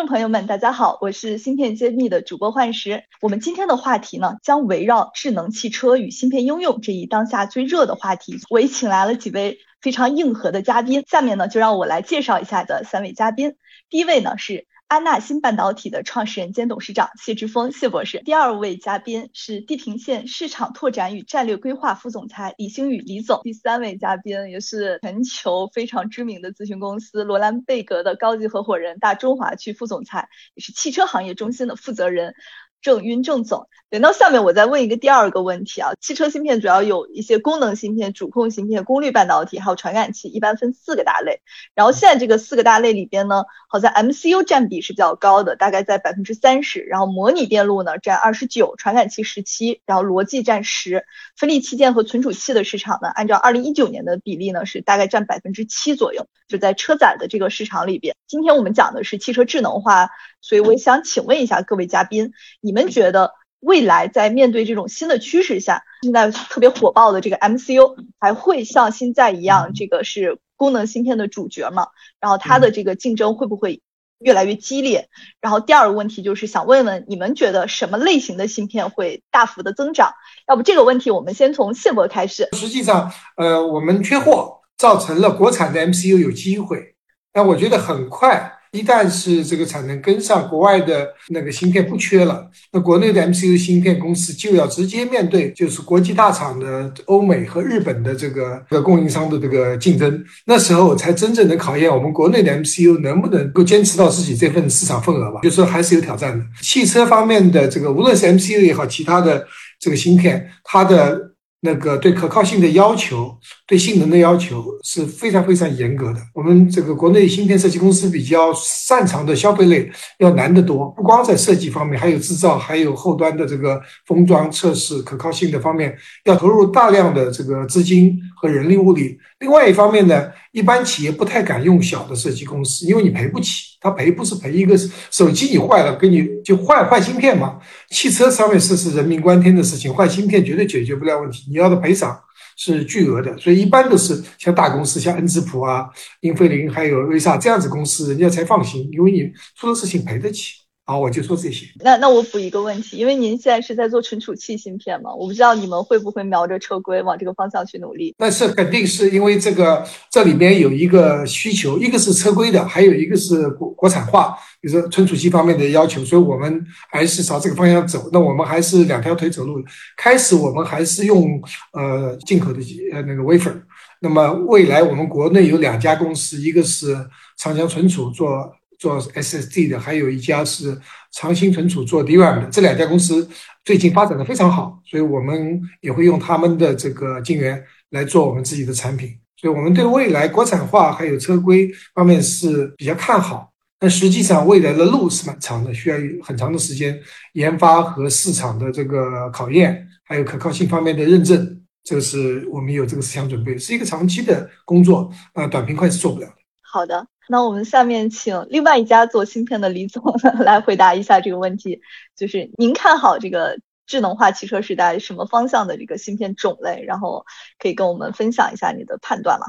[0.00, 3.04] 众朋友们，大家好，我是芯片揭秘的主播幻石。
[3.20, 8.38] 我们今天的话题呢，将围绕智能汽车与芯片应用这一当下最热的话题。
[8.48, 13.56] 我也请来了几位非常硬核的嘉宾，下面呢，就让我来介绍一下的三位嘉宾。
[13.90, 14.66] 第一位呢是。
[14.90, 18.20] 安纳新半导体的创始人兼董事长谢志峰，谢博士。
[18.24, 23.40] 第二位嘉宾是地平线市场拓展与战略规划副总裁李星宇，李总。
[23.44, 32.34] 第三位嘉宾也是全球非常知名的咨询公司罗兰贝格的高级合伙人、大中华区副总裁，也是汽车行业中心的负责人。
[32.82, 41.42] 郑晕郑总，等到下面我再问一个第二个问题啊，汽车芯片主要有一些功能芯片、主控芯片、功率半导体，还有传感器，一般分四个大类。
[41.74, 51.04] 然后现在这个四个大类里边呢，好像 MCU 占比是比较高的，大概在百分之三十，然后模拟电路呢占二十九，传感器十七，然后逻辑占十，
[51.36, 58.16] 分立器件和存储器的市场呢，按照二零一九年的比例呢是大概占百分之七左右，就在车载的这个市场里边。
[58.26, 60.10] 今天我们讲的是汽车智能化。
[60.40, 71.88] 所以我也想请问一下各位嘉宾，你们觉得未来在面对这种新的趋势下，现在特别火爆的这个 MCU 还会像现在一样，这个是功能芯片的主角吗？
[72.20, 73.82] 然后它的这个竞争会不会
[74.18, 75.08] 越来越激烈？
[75.40, 80.14] 然后第二个问题就是想问问你们觉得什么类型的芯片会大幅的增长？
[80.48, 82.48] 要不这个问题我们先从谢博开始。
[82.52, 86.94] 实际上，呃，我们缺货造成了国产的 MCU 有机会，
[87.32, 88.58] 但我觉得很快。
[88.72, 106.44] 一旦是这个产能跟上，国外的那个芯片不缺了，那国内的 MCU 芯片公司就要直接面对就是国际大厂的欧美和日本的这个这个供应商的这个竞争，那时候才真正能考验我们国内的 MCU 能不能够坚持到自己这份市场份额吧，就说还是有挑战的。
[106.62, 109.44] 汽车方面的这个无论是 MCU 也好，其他的
[109.80, 111.29] 这个芯片，它的。
[111.62, 116.20] 那个对可靠性的要求，对性能的要求是非常非常严格的。
[116.34, 125.94] 我们这个国内芯片设计公司比较擅长的消费类要难得多，不光在设计方面，还有制造，还有后端的这个封装测试可靠性的方面，
[126.24, 129.18] 要投入大量的这个资金和人力物力。
[129.40, 133.68] 另外一方面呢，一般企业不太敢用小的设计公司，因为你赔不起。
[133.82, 134.76] 他赔不是赔一个
[135.10, 137.58] 手机你坏了，给你就换换芯片嘛。
[137.88, 141.46] 汽车上面是是人命关天的事情，换芯片绝对解决不了问题。
[141.48, 142.14] 你要的赔偿
[142.58, 145.88] 是巨额的，所以一般都是像大公司，像恩智浦啊、
[146.20, 150.56] 英飞凌还有瑞萨这样子公司，人家才放心，因为你出了事情赔得起。
[150.90, 151.66] 好，我就说这些。
[151.84, 158.12] 那那我补一个问题，因为您现在是在做存储器芯片嘛，我不知道你们会不会瞄着车规往这个方向去努力。
[158.18, 168.10] 那是肯定是因为这个这里面有一个需求，一个是车规的，还有一个是国国产化，比如说存储器方面的要求，所以我们还是朝这个方向走。
[168.12, 169.62] 那我们还是两条腿走路。
[169.96, 171.40] 开始我们还是用
[171.72, 172.58] 呃进口的
[172.92, 173.54] 呃那个 wafer，
[174.00, 176.96] 那么未来我们国内有两家公司，一个是
[177.38, 178.52] 长江存储做。
[178.80, 180.76] 做 SSD 的，还有一家是
[181.12, 183.28] 长兴存储做 DRAM 的，这两家公司
[183.62, 196.98] 最近发展的非常好，所以我们也会用他们的这个晶圆来做我们自己的产品，所以我们对未来国产化还有车规方面是比较看好，但实际上未来的路是蛮长的，需要很长的时间
[197.34, 206.34] 研发和市场的这个考验，还有可靠性方面的认证，这个是我们有这个思想准备，是一个长期的工作，啊，短平快是做不了的。
[206.62, 207.06] 好的。
[207.30, 210.02] 那我们下面请另外一家做芯片的李总
[210.44, 211.80] 来回答一下这个问题，
[212.16, 217.24] 就是您看好这个智能化汽车时代什么方向的这个芯片种类，然后
[217.60, 219.46] 可以跟我们分享一下你的判断吗？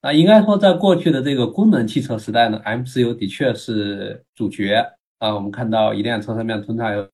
[0.00, 4.82] 啊，应该说在过去的这个功能汽车时代呢，MCU 的确是主角
[5.18, 5.34] 啊。
[5.34, 7.10] 我们看到一辆车上面通常有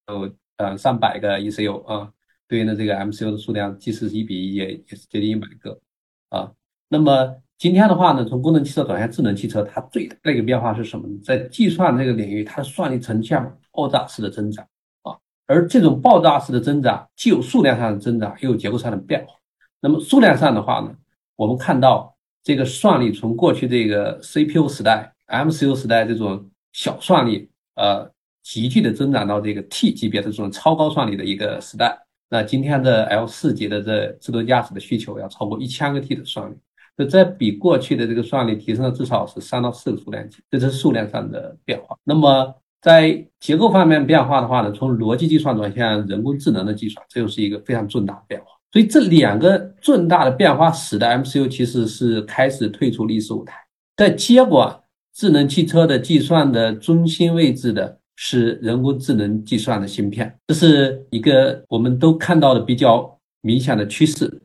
[0.59, 2.13] 呃上百个 ECU 啊，
[2.47, 5.81] 对应的这个 MCU 的数量即使是一比一也也是接近一百个
[6.29, 6.53] 啊。
[6.89, 11.19] 那么今天的话呢，从功能汽车转向智能汽车，它最大的一个变化是什么呢？
[11.25, 13.43] 在计算这个领域，它的算力呈现
[13.73, 14.63] 爆炸式的增长
[15.01, 15.17] 啊，
[15.47, 19.33] 而这种爆炸式的增长，既有数量上的增长，又有结构上的变化。
[19.81, 20.95] 那么数量上的话呢，
[21.37, 28.07] 我们看到这个算力从过去这个 CPU 时代、MCU 时代这种小算力，呃，
[28.43, 31.99] 急剧的增长到这个 T 级别的这种超高算力的一个时代。
[32.29, 36.55] 那今天的 L 四级的这自动驾驶的需求要超过一千个 T 的算力。
[36.97, 41.97] 这比过去的这个算力提升了至少是三到四个数量级，这是数量上的变化。
[42.05, 48.47] 那么在结构方面变化的话呢，从逻辑计算转向人工智能的计算，这又是一个非常重大的变化。
[48.71, 53.55] 所以这两个重大的变化使得 MCU 其实是开始退出历史舞台
[53.97, 54.81] 在接管
[55.15, 64.43] 智能汽车的计算的中心位置的是人工智能计算的芯片，这是一个我们都看到的比较明显的趋势。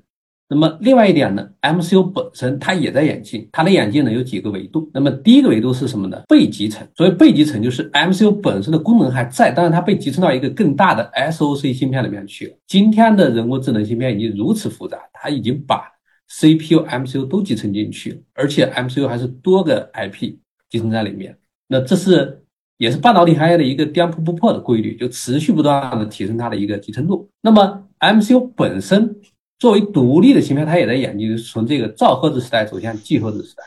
[0.52, 4.90] 那么另外一点呢，MCU 本身它也在演进，它的演进呢有几个维度。
[4.92, 6.20] 那么第一个维度是什么呢？
[6.28, 6.88] 被集成。
[6.98, 12.58] 所谓被集成，就是 MCU 本身的功能还在，但是它被集成到一个更大的 SOC 芯片里面去了。
[12.66, 15.84] 今天的人工智能芯片已经如此复杂，它已经把
[16.28, 20.34] CPU、MCU 都集成进去了，而且 MCU 还是多个 IP
[20.68, 21.38] 集成在里面。
[21.68, 22.42] 那这是
[22.80, 27.30] 也是半导体行业的一个颠扑不破的规律，就持续不断的提升它的一个集成度。
[27.40, 29.16] 那么 MCU 本身。
[29.60, 33.64] 作为独立的芯片，它也在研究，从这个兆赫兹时代走向几赫兹时代，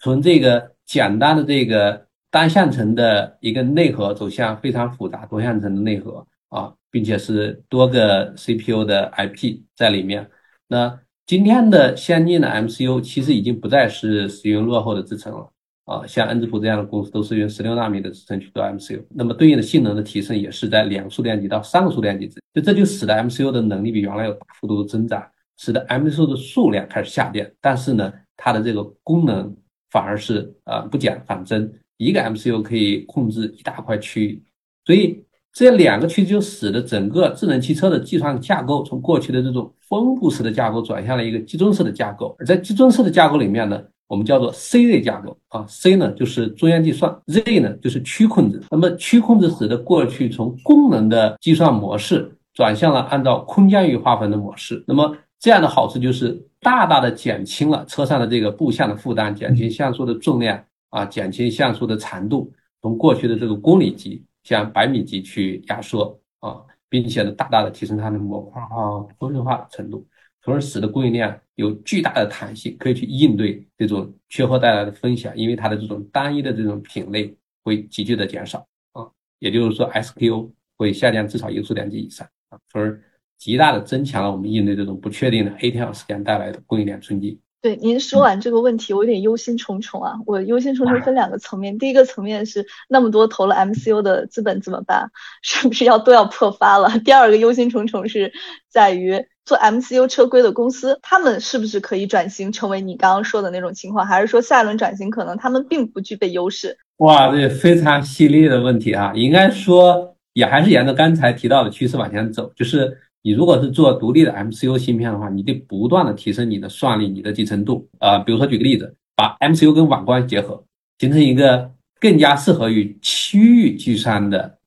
[0.00, 10.28] 从这个简单的这个单线程的一个内核走向非常复杂多线程的内核啊，并且是多个 CPU 的 IP 在里面。
[10.66, 15.50] 那今天的先进的 MCU 其实已经不再是使用落后的制程了
[15.88, 22.42] 啊，像恩智浦这样的公司都是用十六纳米的制程去做 MCU，那么对应的性能的提升也是在两个数电级到三个数电级之间。
[22.52, 25.26] 就这就使得 MCU 的能力比原来有大幅度的增长，
[25.56, 29.56] 使得 MCU 的数量开始下降，但是呢，它的这个功能
[29.90, 34.44] 反而是呃不减反增，一个 MCU 可以控制一大块区域，
[34.84, 35.24] 所以
[35.54, 43.82] 这两个区就使得整个智能汽车的计算架构从过去的这种分布式的架构转向了一个集中式的架构，而在集中式的架构里面呢。
[44.08, 48.60] 我们叫做 C 类架构啊，C 呢就是中央计算，Z 呢就是区控制。
[48.70, 54.82] 那么区控制使得过去从功能的计算模式转向了按照空间域划分的模式。
[54.88, 62.50] 那么这样的好处就是大大的减轻了车上的这个步向的负担，减轻像素的重量啊，减轻像素的长度，
[62.80, 66.56] 从过去的这个公里级向百米级去压缩啊，
[66.88, 70.04] 并且呢大大的提升它的模块化、规律化程度。
[70.48, 79.06] 从而使得供应链有巨大的弹性，可以去应对这种缺货带来的风险，因为它的这种单一的这种品类会急剧的减少啊，
[79.40, 82.98] 也就是说 SKU 会下降至少一个数量级以上啊，从而
[83.36, 87.38] 极大的增强了我们应对这种不确定的黑天鹅事件带来的供应链冲击。
[87.60, 90.14] 对，您说完这个问题，我有点忧心忡忡啊。
[90.24, 95.10] 我忧心忡忡分两个层面，第一个层面是那么多投了 MCU 的资本怎么办？
[95.42, 96.98] 是不是要都要破发了？
[97.00, 98.32] 第二个忧心忡忡是
[98.70, 104.06] 在于做 MCU 车规的公司，他们是不是可以转型成为你刚刚说的那种情况？
[104.06, 106.76] 还是说下一轮转型可能他们并不具备优势？
[106.98, 109.12] 哇，这非常犀利的问题啊！
[109.16, 112.98] 应该说也还是沿着刚才提到的趋势往前走，就是。
[113.20, 118.20] 你如果是做独立的 MCU 芯片的话，你得不断的提升你的算力、你的集成度啊。
[118.20, 120.64] 比如说举个例子，把 MCU 跟网关结合，
[121.00, 124.58] 形成一个更加适合于区域计算的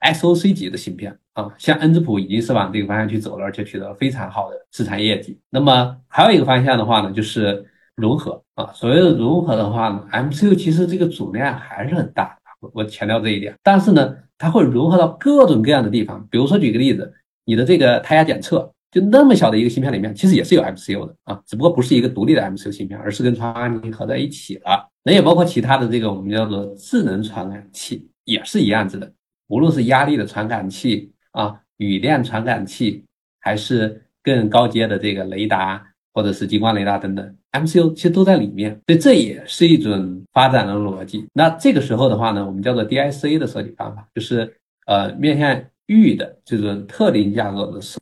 [0.00, 1.48] SOC 级的芯片啊。
[1.58, 5.38] 像恩智浦已经是往这个方向去走了，而且取得了非常好的市场业绩。
[5.50, 7.64] 那么还有一个方向的话呢，就是
[7.96, 8.70] 融合啊。
[8.72, 13.54] 所谓的融合的话呢，MCU 其实这个总量还是很大，我我强调这一点。
[13.62, 16.26] 但是呢，它会融合到各种各样的地方。
[16.30, 17.14] 比如说举个例子。
[17.46, 24.88] 你的这个胎压检测，就那么小的一个芯片里面，其实也是有 MCU 的啊，只不过不是一个独立的 MCU 芯片，而是跟传感器合在一起了。
[25.02, 29.12] 那也包括其他的这个我们叫做智能传感器，也是一样子的。
[29.48, 33.04] 无论是压力的传感器啊，雨电传感器，
[33.40, 38.80] 还是更高阶的这个雷达，或者是激光雷达等等，MCU 其实都在里面。
[38.86, 41.26] 所以这也是一种发展的逻辑。
[41.32, 45.62] 那这个时候的话呢，我们叫做 DIC 的设计方法，就是呃面向。
[45.92, 47.98] 域的这种特定架构的设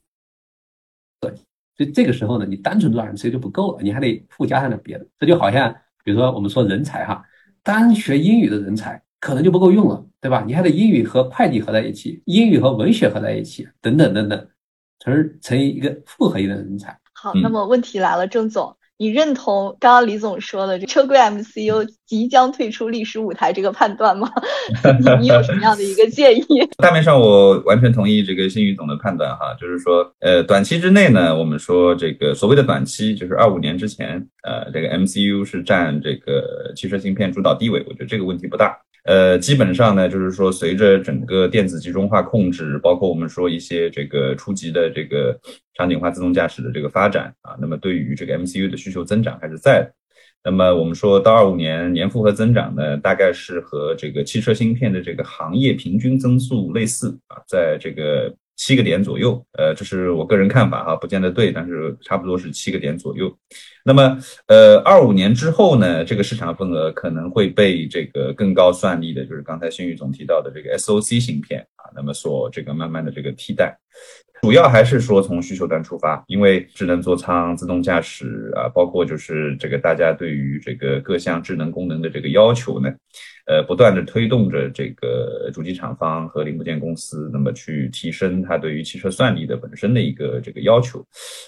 [1.34, 1.42] 计，
[1.74, 5.06] 所以这个时候呢，你单纯做 MC 就不够了，你还得附加上点别的。
[5.18, 5.74] 这就好像，
[6.04, 7.24] 比如说我们说人才哈，
[7.62, 10.44] 单学英语的人才可能就不够用了，对吧？
[10.46, 14.46] 你还得英语和会计合在一起，英语和文学合在一起，等等等等，
[15.00, 16.98] 从而成一个复合型的人才。
[17.12, 18.74] 好，那么问题来了，郑总。
[19.00, 24.28] 你认同刚刚李总说的这车规 MCU 即将退出历史舞台这个判断吗？
[24.98, 26.44] 你你有什么样的一个建议？
[26.82, 38.76] 大面上我完全同意这个新宇总的判断哈，就是说，呃，短期之内呢，我们说这个所谓的短期，就是二五年之前，呃，这个 MCU 是占这个汽车芯片主导地位，我觉得这个问题不大。
[39.04, 45.38] 呃，基本上呢，就是说，随着整个电子集中化控制，包括我们说一些这个初级的这个
[45.74, 49.92] 场景化自动驾驶的这个发展啊，那么对于这个 MCU 的需求增长还是在的。
[50.44, 58.34] 那么我们说到二五年年复合增长呢，大概是和这个汽车芯片的这个行业平均增速类似啊，在这个。
[58.58, 63.32] 七个点左右，呃，这是我个人看法哈，不见得对，但是差不多是七个点左右。
[63.84, 73.78] 那么，呃，二五年之后呢，这个市场份额可能会被这个更高算力的，就是刚才新宇总提到的这个 SOC 芯片啊，那么所这个慢慢的这个替代。
[74.42, 82.92] 主要还是说从需求端出发，因为智能座舱、自动驾驶啊，包括就是这个大家对于这个各项智能功能的这个要求呢。
[83.48, 91.02] 呃，不断的推动着这个主机厂方和零部件公司，那么去提升它对于汽车算力的本身的一个这个要求。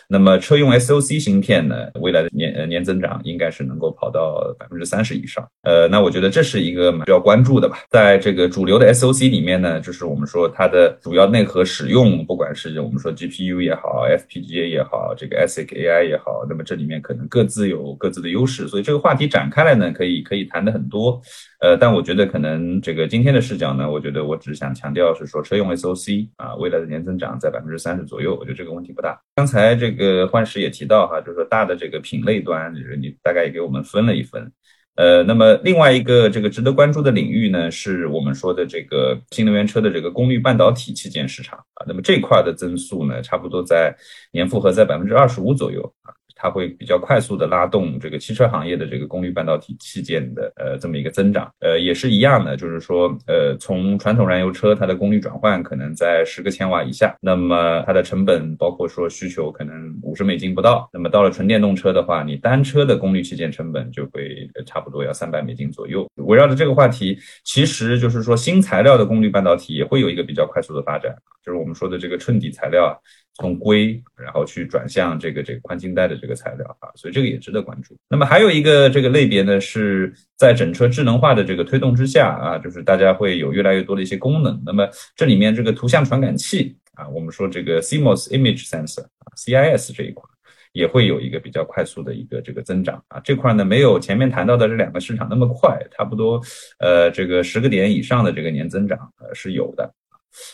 [0.08, 5.46] 那么车用 SOC 芯片呢，未来的年年增长应该是能够跑到百分之三十以上。
[5.62, 7.76] 呃，那我觉得这是一个比较关注的吧。
[7.90, 18.66] 在这个主流的 SOC 里面呢，就是我们说它的主要内核使用，不管是我们说 GPU 也好，FPGA 也好，这个 ASIC AI 也好，那么这里面可能各自有各自的优势。
[18.68, 21.20] 所以这个话题展开来呢，可以可以谈的很多。
[21.60, 29.20] 呃，但我觉得可能这个今天的视角呢，我觉得我只想强调是说车用 SOC 啊，未来的年增长在百分之三十左右，我觉得这个问题不大。
[29.34, 34.50] 刚才这个幻石也提到哈，就是说大的这个品类端，就是你大概也给我们分了一分。
[34.96, 43.96] 呃，那么另外一个这个值得关注的领域呢，是我们说的这个新能源车的这个功率半导体器件市场啊，那么这块的增速呢，差不多在
[44.32, 46.12] 年复合在百分之二十五左右啊。
[46.40, 66.08] 它会比较快速的拉动这个汽车行业的这个功率半导体器件的呃这么一个增长，呃也是一样的，就是说呃从传统燃油车它的功率转换可能在十个千瓦以下，那么它的成本包括说需求可能五十美金不到，那么到了纯电动车的话，你单车的功率器件成本就会差不多要三百美金左右。
[66.16, 72.98] 围绕着这个话题，其实就是说新材料的功率半导体也会有一个比较快速的发展，就是我们说的这个衬底材料。
[73.40, 77.96] 从硅，然后去转向这个这个宽晶带的这个材料啊，所以这个也值得关注。
[78.06, 84.62] 那么还有一个这个类别呢，是在整车智能化的这个推动之下啊，就是大家会有越来越多的一些功能。
[84.66, 90.28] 那么这里面这个图像传感器啊，我们说这个 CMOS Image sensor，CIS 这一块
[90.72, 93.18] 也会有一个比较快速的一个这个增长啊。
[93.24, 96.38] 这块呢没有前面谈到的这两个市场那么快，差不多
[96.78, 99.90] 呃这个十个点以上的这个年增长呃是有的。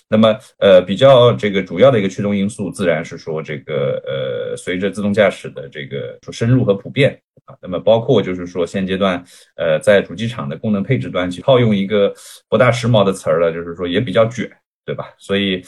[0.08, 9.22] 那么，呃，比较这个主要的一个驱动因素，自然是说这个，呃，随着自动驾驶的这个说深入和普遍啊，那么包括就是说现阶段，
[9.56, 12.12] 呃，在主机厂的功能配置端，去套用一个
[12.48, 14.50] 不大时髦的词儿了，就是说也比较卷，
[14.84, 15.12] 对吧？
[15.18, 15.62] 所以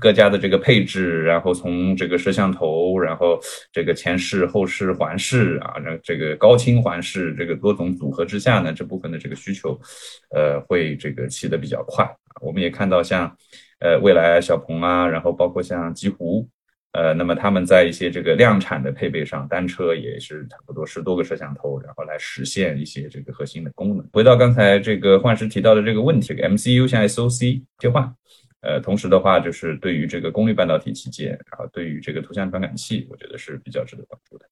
[0.00, 3.38] 各家的这个配置，然后从这个摄像头，然后
[3.70, 9.78] 这个前视、后视、环视啊，那这个高清环视，这个多种组合之下呢，这部分的这个需求，
[10.34, 12.04] 呃，会这个起得比较快。
[12.40, 13.36] 我们也看到像，
[13.80, 16.48] 呃，蔚来、小鹏啊，然后包括像极狐，
[16.92, 24.06] 呃，那么他们在一些这个量产的配备上，单车也是差不多十多个摄像头，然后来实现一些这个核心的功能。
[24.12, 28.14] 回到刚才这个幻石提到的这个问题，MCU 向 SOC 切换，
[28.60, 34.46] 呃，同时的话就是对于这个功率半导体器件，然后对于这个图像传感器，我觉得是比较值得关注的。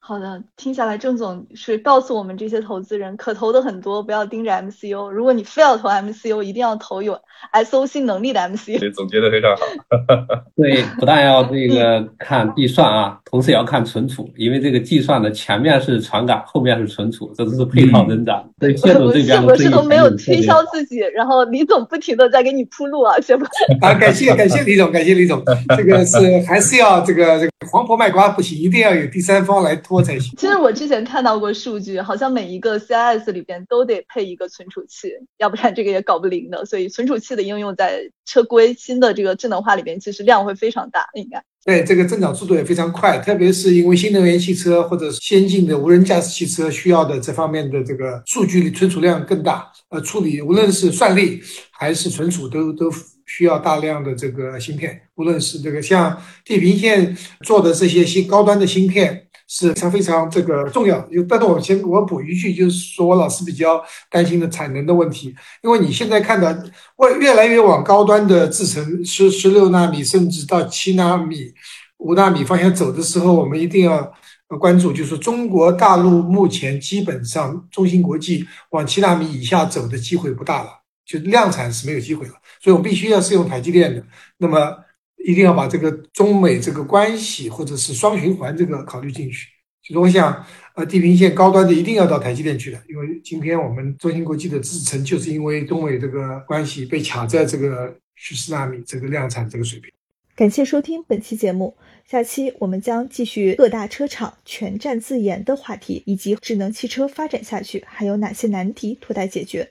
[0.00, 5.10] 好的，听下来，郑总是告诉我们这些投资人可投的很多，不要盯着 MCU。
[5.10, 7.18] 如果你非要投 MCU，一定要投有
[7.52, 8.78] SOC 能力的 MCU。
[8.78, 9.62] 对，总结的非常好。
[10.56, 18.48] 对，不但要这个看计算啊，同时也要看存储，因为这个计算的前面是传感，后面是存储，这都是配套增长。
[18.58, 23.46] 对，谢总这边谢博士都没有推销自己，然后李总不停的在给你铺路啊，谢博。
[23.80, 25.42] 啊，感谢感谢李总，感谢李总，
[25.76, 29.73] 这个是还是要这个这个黄婆卖瓜不行，一定要有第三方来。
[29.76, 30.32] 拖才行。
[30.38, 36.64] 其实我之前看到过数据，好像每一个 CIS 里边都得配一个存储器，要不然这个也搞不灵的。
[36.64, 41.42] 所以存储器的应用在车规新的这个智能化里边，其实量会非常大，应该。
[41.64, 51.40] 对，这个增长速度也非常快，特别是因为新能源汽车或者先进的无人驾驶汽车需要的这方面的这个数据存储量更大，呃，处理无论是算力
[51.70, 52.92] 还是存储都都。
[53.26, 56.14] 需要大量的这个芯片，无论是这个像
[56.44, 61.00] 地平线做的这些新高端的芯片，是常非常这个重要。
[61.08, 66.50] 就但是我先我补一句，就是说我老是比较担心的产能的问题，因为你现在看到
[66.98, 71.52] 越越来越往高端的制程十十六纳米甚至到七纳米、
[71.98, 74.12] 五纳米方向走的时候，我们一定要
[74.60, 80.68] 关注，就是中国大陆目前基本上中芯国际往七纳米以下走的机会不大了，
[81.04, 82.32] 就量产是没有机会了。
[82.60, 84.02] 所以我们必须要是用台积电的，
[84.38, 84.76] 那么
[85.24, 89.48] 一定要把这个中美这个关系或者是双循环这个考虑进去。
[89.82, 99.90] 其实我想，呃，地平线高端的一定要到台积电去的，因为今天我们中芯国际的制程就是因为中美这个关系被卡在这个十四纳米这个量产这个水平。
[100.34, 101.76] 感谢收听本期节目，
[102.08, 109.70] 下期我们将继续各大车厂全站自研的话题，以及智能汽车发展下去还有哪些难题拖待解决。